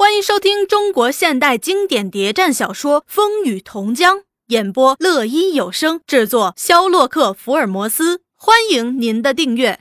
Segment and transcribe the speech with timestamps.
[0.00, 8.20] 欢迎收听中国现代经典谍战小说《风雨同江》，演播乐一有声，制作肖洛克福尔摩斯。
[8.36, 9.80] 欢迎您的订阅。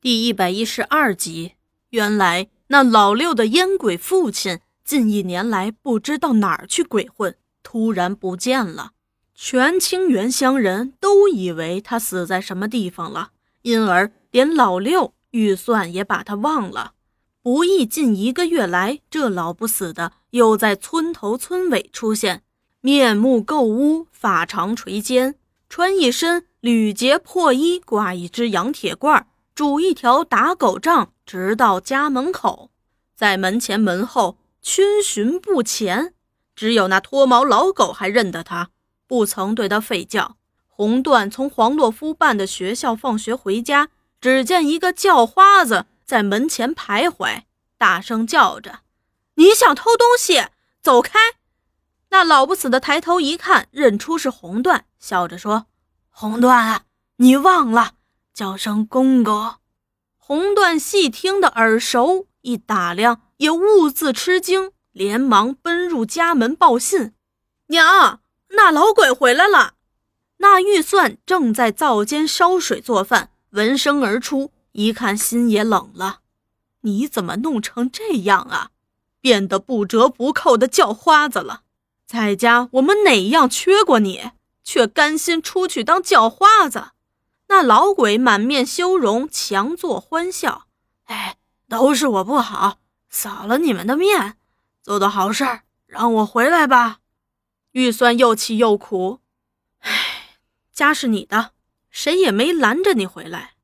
[0.00, 1.52] 第一百一十二集，
[1.90, 8.92] 原来那老六的烟鬼父亲近一年来不知道哪儿去鬼混，突然不见了。
[9.34, 16.94] 全清源乡人都以为他死在什么地方了，因而连老六预算也把他忘了。
[17.40, 22.42] 不易近一个月来，这老不死的又在村头村尾出现，
[22.80, 25.36] 面目垢污，发长垂肩，
[25.68, 32.70] 穿一身铝结破衣，挂一只洋铁罐，拄一条打狗杖，直到家门口，
[33.14, 36.14] 在门前门后逡巡不前。
[36.56, 38.70] 只有那脱毛老狗还认得他，
[39.06, 40.36] 不曾对他吠叫。
[40.66, 45.86] 红缎从黄洛夫办的学校放学回家，只见一个叫花子。
[46.08, 47.42] 在门前徘徊，
[47.76, 48.80] 大声叫着
[49.36, 50.46] ：“你想偷东西，
[50.80, 51.18] 走开！”
[52.08, 55.66] 那老不死的抬头一看，认出是红缎，笑着说
[56.08, 56.78] ：“红缎，
[57.16, 57.96] 你忘了
[58.32, 59.56] 叫声公公。”
[60.16, 67.12] 红缎细听的耳熟，一打量也兀自吃惊，连忙奔入家门报信
[67.68, 68.22] ：“娘，
[68.52, 69.74] 那老鬼回来了。”
[70.40, 74.50] 那预算正在灶间烧水做饭，闻声而出。
[74.78, 76.20] 一看心也冷了，
[76.82, 78.70] 你怎么弄成这样啊？
[79.20, 81.62] 变得不折不扣的叫花子了。
[82.06, 84.30] 在家我们哪样缺过你，
[84.62, 86.92] 却甘心出去当叫花子？
[87.48, 90.68] 那老鬼满面羞容，强作欢笑。
[91.06, 91.38] 哎，
[91.68, 92.78] 都是我不好，
[93.10, 94.36] 扫了你们的面。
[94.80, 97.00] 做的好事儿，让我回来吧。
[97.72, 99.18] 玉酸又气又苦。
[99.80, 100.38] 哎，
[100.72, 101.50] 家是你的，
[101.90, 103.54] 谁也没拦着你回来。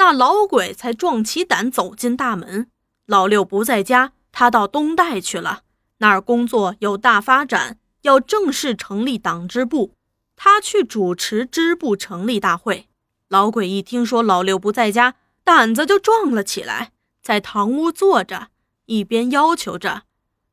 [0.00, 2.70] 那老鬼才壮起胆走进大门。
[3.04, 5.60] 老六不在家，他到东带去了，
[5.98, 9.94] 那儿工作有大发展，要正式成立党支部，
[10.36, 12.88] 他去主持支部成立大会。
[13.28, 18.48] 老鬼一听说老六不在家，胆子就壮了起来，在堂屋坐着，
[18.86, 20.04] 一边要求着：“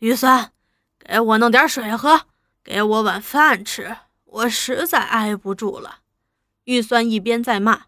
[0.00, 0.52] 于三，
[0.98, 2.22] 给我弄点水喝，
[2.62, 3.94] 给我碗饭吃，
[4.24, 5.98] 我实在挨不住了。”
[6.64, 7.82] 玉酸一边在骂。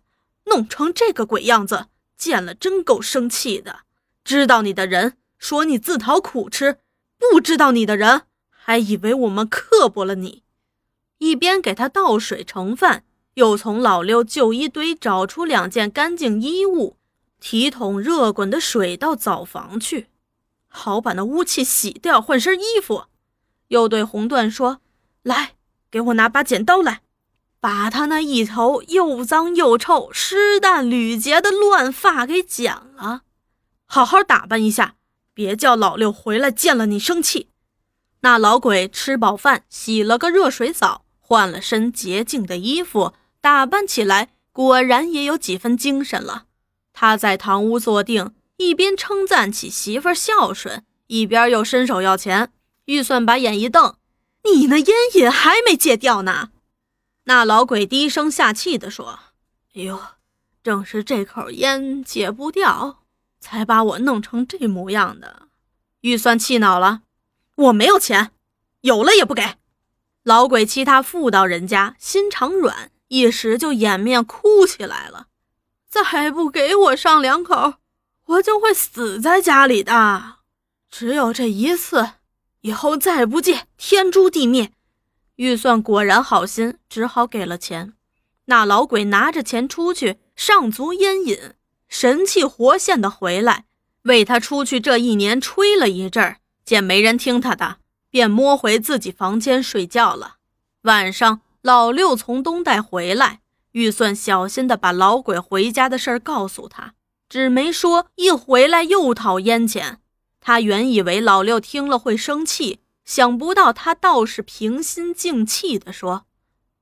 [0.47, 1.87] 弄成这个鬼样子，
[2.17, 3.81] 见了真够生气的。
[4.25, 6.79] 知道你的人说你自讨苦吃，
[7.19, 10.43] 不知道你的人还以为我们刻薄了你。
[11.19, 16.97] 一边给他倒水盛饭，又从老六旧衣堆找出两件干净衣物，
[17.41, 20.09] 提桶热滚的水到澡房去，
[20.69, 23.05] 好把那污气洗掉，换身衣服。
[23.69, 24.81] 又对红缎说
[25.23, 25.55] ：“来，
[25.91, 27.03] 给我拿把剪刀来。”
[27.67, 33.23] 把他那一头又脏又臭、湿蛋缕结的乱发给剪了，
[33.87, 34.95] 好好打扮一下，
[35.35, 37.49] 别叫老六回来见了你生气。
[38.21, 46.45] 那老鬼吃饱饭，洗了个热水澡，换了身洁净的衣服，打扮起来果然也有几分精神了。
[46.93, 52.53] 他在堂屋坐定，一边称赞起媳妇孝顺，一边又伸手要钱。
[52.85, 53.97] 预算把眼一瞪
[54.49, 56.51] ：“你那烟瘾还没戒掉呢。”
[57.29, 59.19] 那老鬼低声下气地说
[59.75, 60.01] ：“哎呦，
[60.63, 63.03] 正是这口烟戒不掉，
[63.41, 65.49] 才把我弄成这模样的。”
[66.03, 67.03] 玉算气恼了
[67.57, 68.31] ：“我没有钱，
[68.83, 69.57] 有了也不给。”
[70.23, 75.27] 老鬼欺他妇道人家，心肠软，一时就掩面哭起来了
[75.91, 77.75] ：“再不给我上两口，
[78.27, 80.37] 我就会死在家里的。
[80.89, 82.11] 只有这一次，
[82.61, 84.71] 以后再不借，天诛地灭。”
[85.37, 87.93] 预算果然好心，只好给了钱。
[88.47, 91.39] 那老鬼拿着钱出去上足烟瘾，
[91.89, 93.65] 神气活现的回来，
[94.03, 100.37] 为他出去这一年吹了一阵儿，见没人听他的，便摸回自己房间睡觉了。
[100.83, 103.41] 晚上，老六从东带回来，
[103.73, 106.95] 预算小心的把老鬼回家的事儿告诉他，
[107.29, 110.01] 只没说一回来又讨烟钱。
[110.41, 112.79] 他原以为老六听了会生气。
[113.07, 116.27] 想不到他倒是平心静气地说：“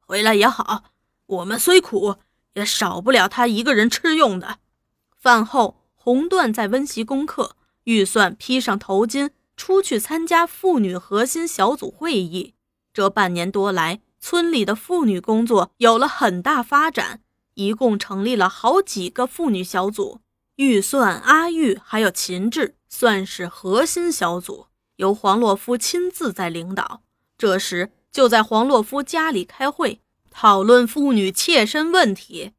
[0.00, 0.85] 回来也好，
[1.26, 2.17] 我们虽苦，
[2.55, 4.59] 也少不了他一个人吃用的。”
[5.21, 12.55] 饭后，红缎在温习功课，预算披上头巾出去参加妇女核心小组会议。
[12.93, 17.21] 这半年多来，村里的妇女工作有了很大发展，
[17.55, 20.21] 一共成立了好几个妇女小组。
[20.56, 24.69] 预算、阿玉还有秦志算是核心小组。
[24.96, 27.02] 由黄洛夫亲自在领导。
[27.37, 30.00] 这时，就在黄洛夫家里开会，
[30.31, 32.52] 讨论妇女切身问题。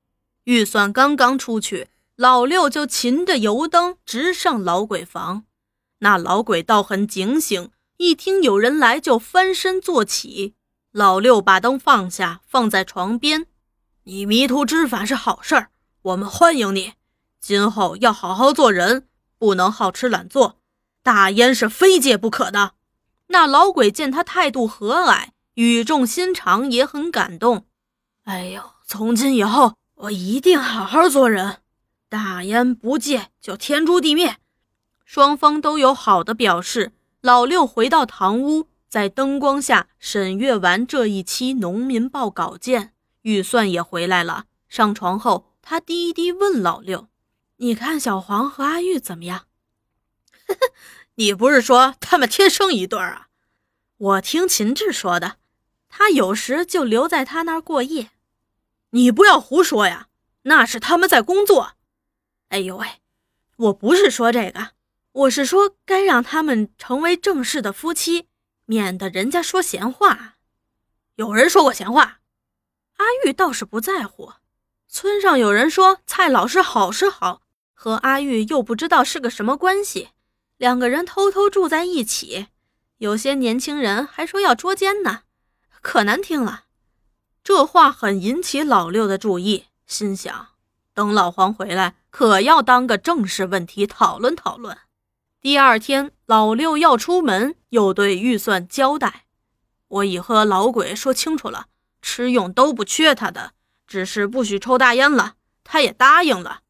[0.43, 5.45] 预算刚刚出去，老六就擒着油灯直上老鬼房。
[5.99, 10.53] 那老鬼倒很警醒，一听有人来就翻身坐起。
[10.91, 13.47] 老六把灯放下，放在床边。
[14.03, 15.69] 你迷途知返是好事儿，
[16.03, 16.93] 我们欢迎你。
[17.39, 19.07] 今后要好好做人，
[19.37, 20.59] 不能好吃懒做。
[21.05, 22.71] 大烟是非戒不可的。
[23.27, 27.67] 那老鬼见他态度和蔼，语重心长，也很感动。
[28.23, 31.57] 哎呦，从今以后我一定好好做人，
[32.09, 34.37] 大烟不戒就天诛地灭。
[35.05, 36.93] 双方都有好的表示。
[37.21, 44.45] 老六回到堂屋，在灯光下审阅完这一期《农民报》稿件，预算也回来了。
[44.67, 47.07] 上床后，他低低问老六
[47.57, 49.44] ：“你看小黄和阿玉怎么样？”
[51.15, 53.27] 你不是说他们天生一对啊？
[53.97, 55.37] 我听秦志说的，
[55.87, 58.11] 他有时就留在他那儿过夜。
[58.89, 60.09] 你不要胡说呀，
[60.43, 61.73] 那是他们在工作。
[62.49, 63.01] 哎呦喂，
[63.55, 64.71] 我不是说这个，
[65.13, 68.27] 我是说该让他们成为正式的夫妻，
[68.65, 70.35] 免得人家说闲话。
[71.15, 72.19] 有人说过闲话，
[72.97, 74.33] 阿玉倒是不在乎。
[74.89, 77.41] 村上有人说蔡老师好是好，
[77.73, 80.09] 和阿玉又不知道是个什么关系。
[80.57, 82.47] 两个人偷偷住在一起，
[82.97, 85.23] 有些年轻人还说要捉奸呢，
[85.81, 86.63] 可难听了。
[87.43, 90.47] 这话很引起老六的注意，心想：
[90.93, 94.77] 等老黄回来，可要当个正式问题讨论讨论。
[95.41, 99.25] 第二天，老六要出门，又对预算交代
[99.89, 101.67] ：“我已和老鬼说清楚了，
[102.01, 103.51] 吃用都不缺他的，
[103.85, 105.35] 只是不许抽大烟了。
[105.63, 106.61] 他也答应了。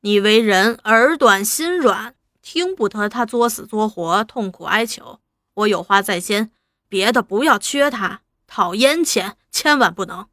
[0.00, 2.16] 你为人耳短心软。”
[2.50, 5.20] 听不得他作死作活，痛苦哀求。
[5.52, 6.50] 我有话在先，
[6.88, 10.28] 别的不要缺他，讨烟钱千万不能。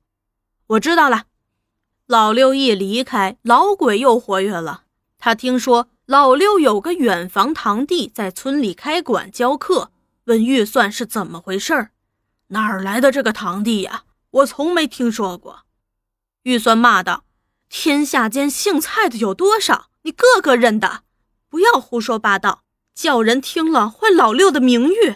[0.68, 1.26] 我知道了。
[2.08, 4.84] 老六一离开，老鬼又活跃了。
[5.18, 9.92] 他听说老六有个远房堂弟在村里开馆教课，
[10.24, 11.92] 问预算是怎么回事儿
[12.48, 14.04] 哪儿来的这个堂弟呀？
[14.32, 15.64] 我从没听说过。
[16.44, 17.26] 预算骂道
[17.68, 19.88] ：“天下间姓蔡的有多少？
[20.04, 21.02] 你个个认得。”
[21.56, 22.64] 不要胡说八道，
[22.94, 25.16] 叫人听了坏老六的名誉。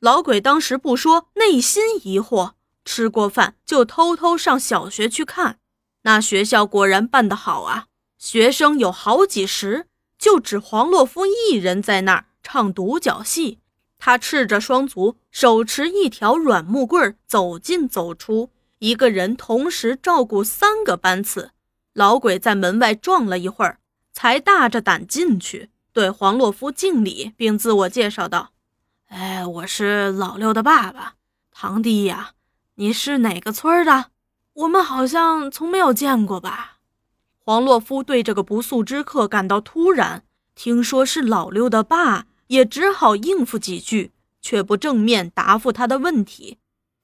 [0.00, 2.52] 老鬼当时不说，内心疑惑。
[2.86, 5.58] 吃过饭就偷偷上小学去看，
[6.04, 9.84] 那学校果然办得好啊，学生有好几十，
[10.18, 13.58] 就只黄洛夫一人在那儿唱独角戏。
[13.98, 18.48] 他赤着双足，手持一条软木棍，走进走出，
[18.78, 21.50] 一个人同时照顾三个班次。
[21.92, 23.80] 老鬼在门外撞了一会儿。
[24.20, 28.50] 才大着胆进去，对黄洛夫敬礼，并自我介绍道
[29.06, 31.14] ：“哎，我是老六的爸爸，
[31.52, 32.32] 堂弟呀。
[32.74, 34.06] 你是哪个村的？
[34.54, 36.78] 我们好像从没有见过吧？”
[37.38, 40.24] 黄洛夫对这个不速之客感到突然，
[40.56, 44.10] 听说是老六的爸，也只好应付几句，
[44.42, 46.58] 却不正面答复他的问题，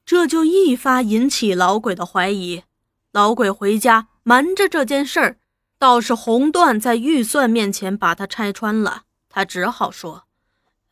[0.04, 2.64] 这就一发引起老鬼的怀疑。
[3.12, 5.36] 老鬼回家瞒着这件事儿。
[5.78, 10.24] 倒是红缎在预算面前把他拆穿了，他只好说：“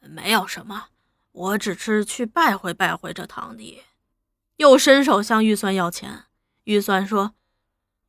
[0.00, 0.86] 没有什么，
[1.32, 3.82] 我只是去拜会拜会这堂弟。”
[4.56, 6.24] 又伸手向预算要钱。
[6.64, 7.34] 预算说：“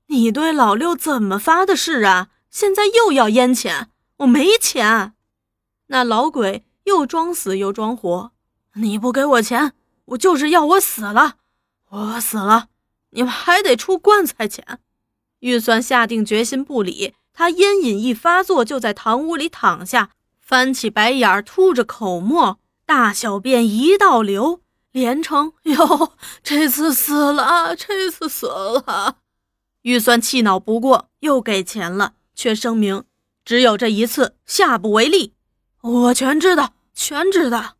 [0.07, 2.29] 你对老六怎么发的誓啊？
[2.49, 5.13] 现在又要烟钱，我没钱。”
[5.87, 8.31] 那老鬼又装死又装活
[8.75, 9.73] ：“你不给我钱，
[10.05, 11.37] 我就是要我死了。
[11.89, 12.67] 我死了，
[13.11, 14.79] 你们还得出棺材钱。”
[15.43, 24.61] 预算下定决心不理他，烟瘾一发作，就在堂屋里躺下，翻起白眼儿，吐着口沫，大小便一道流，
[24.93, 29.17] 连称：“哟，这次死了，这次死了。”
[29.83, 33.03] 预算气恼不过，又给钱了，却声明
[33.43, 35.33] 只有这一次，下不为例。
[35.81, 37.75] 我全知道，全知道。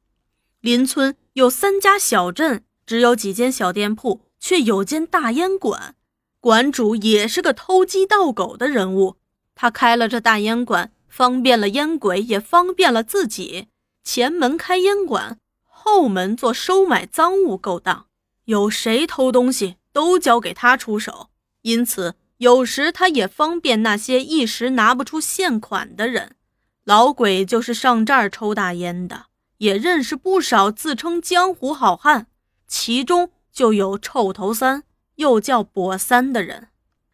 [0.60, 5.96] 邻村有三家小镇，只有几间小店铺，却有间大烟馆。
[6.44, 9.16] 馆主也是个偷鸡盗狗的人物，
[9.56, 13.70] 他开了这大烟馆，方便了烟鬼，也方便了自己。
[14.04, 18.08] 前门开烟馆，后门做收买赃物勾当，
[18.44, 21.30] 有谁偷东西都交给他出手，
[21.62, 26.36] 因此有时他也方便那些一时拿不出现款的人。
[26.84, 29.28] 老鬼就是上这儿抽大烟的，
[29.60, 32.28] 也认识不少自称江湖好汉，
[32.68, 34.84] 其中就有臭头三。
[35.24, 36.68] 又叫博三的人，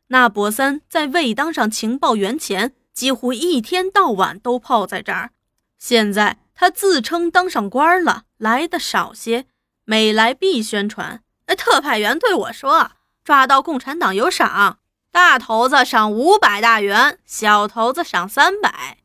[0.08, 5.30] 那博三在未当上情报员前，几乎一天到晚都泡在这儿。
[5.78, 9.46] 现在他自称当上官了，来的少些，
[9.86, 11.22] 每来必宣传。
[11.46, 14.80] 哎，特派员对我说，抓到共产党有赏，
[15.12, 18.98] 大头子赏五百大元，小头子赏三百，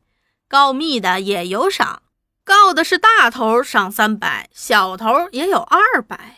[0.47, 2.01] 告密的也有赏。
[2.43, 6.37] 告的是大头赏三百，小头也有二百。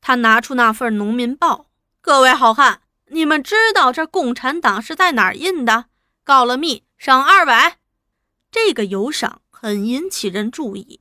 [0.00, 1.66] 他拿出那份农民报，
[2.00, 5.86] 各位好汉，你们知道这共产党是在哪儿印的？
[6.24, 7.78] 告了密，赏二百。
[8.50, 11.00] 这个有赏很引起人注意，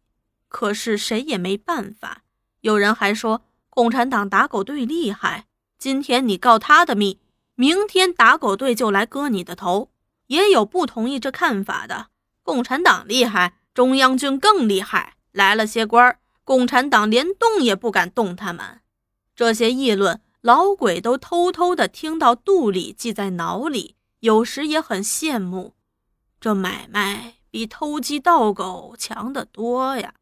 [0.49, 2.23] 可是谁也没办法。
[2.61, 5.45] 有人还说共产党打狗队厉害，
[5.77, 7.19] 今天你告他的密，
[7.55, 9.91] 明天打狗队就来割你的头。
[10.25, 12.07] 也有不同意这看法的，
[12.43, 18.81] 共产党厉害，中央军更厉害，来了些官，共产党连动也不敢动他们。
[19.33, 25.73] 这些议论，老鬼都偷偷的听到肚里，记在脑里，有时也很羡慕。
[26.39, 30.13] 这买卖比偷鸡盗狗强得多呀！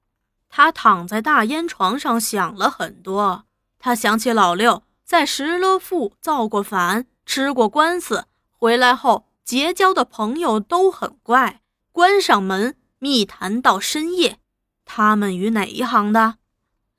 [0.50, 3.44] 他躺在大烟床上想了很多。
[3.78, 14.40] 他想起老六在石勒府造过反，吃过官司，回来后结交的朋友都很怪，关上门密谈到深夜。
[14.86, 16.36] 他们与哪一行的？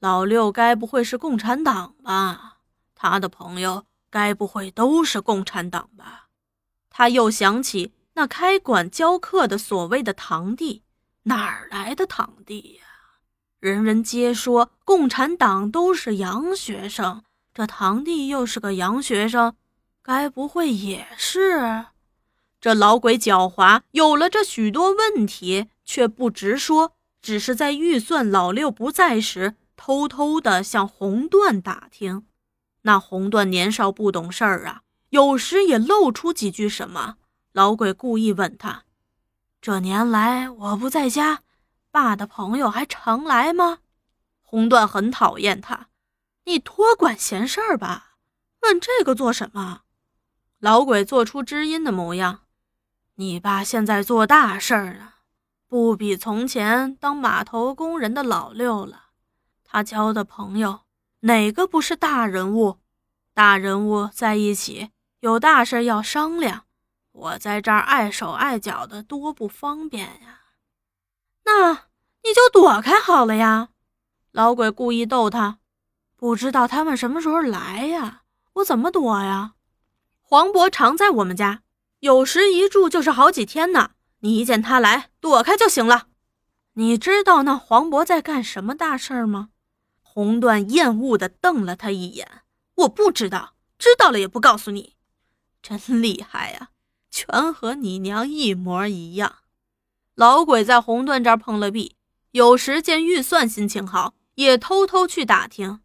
[0.01, 2.56] 老六该不会是共产党吧？
[2.97, 6.27] 他的朋友该不会都是共产党吧？
[6.91, 10.83] 他又想起那开馆教课的所谓的堂弟，
[11.25, 12.87] 哪儿来的堂弟呀？
[13.61, 17.23] 人人皆说共产党都是洋学生，
[17.53, 19.55] 这堂弟又是个洋学生，
[20.03, 21.87] 该不会也是？
[22.61, 32.25] 这老鬼狡猾，有了这许多问题，却不直说，只是在预算老六不在时，偷偷的向红段打听。
[32.87, 37.17] 那红段年少不懂事儿啊，有时也露出几句什么。
[37.53, 38.85] 老鬼故意问他
[39.61, 41.43] ：“这年来我不在家。”
[41.91, 43.79] 爸的朋友还常来吗？
[44.41, 45.89] 红段很讨厌他，
[46.45, 48.19] 你多管闲事儿吧？
[48.63, 49.81] 问这个做什么？
[50.61, 52.43] 老鬼做出知音的模样。
[53.17, 55.15] 你爸现在做大事儿呢，
[55.67, 59.07] 不比从前当码头工人的老六了。
[59.65, 60.83] 他交的朋友
[61.21, 62.79] 哪个不是大人物？
[63.35, 66.65] 大人物在一起有大事要商量，
[67.13, 70.41] 我在这儿碍手碍脚的，多不方便呀。
[71.45, 71.73] 那
[72.23, 73.69] 你就躲开好了呀！
[74.33, 75.59] 老鬼故意逗他，
[76.17, 78.23] 不知道他们什么时候来呀？
[78.55, 79.55] 我怎么躲呀？
[80.21, 81.63] 黄渤常在我们家，
[82.01, 83.93] 有时一住就是好几天呢。
[84.21, 86.09] 你一见他来，躲开就行了。
[86.73, 89.51] 你知道那黄渤在干什么大事吗？
[90.17, 92.27] 红缎厌恶地瞪了他一眼。
[92.77, 94.95] 我不知道，知道了也不告诉你。
[95.63, 96.71] 真厉害呀，
[97.11, 99.41] 全和你娘一模一样。
[100.15, 101.97] 老鬼在红缎这儿碰了壁，
[102.31, 105.81] 有时见预算心情好，也偷偷去打听。